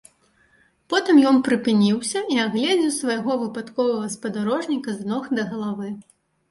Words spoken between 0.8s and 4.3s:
Потым ён прыпыніўся і агледзеў свайго выпадковага